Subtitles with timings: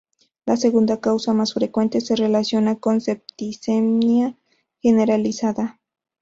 [0.47, 4.35] La segunda causa más frecuente se relaciona con septicemia
[4.81, 5.79] generalizada.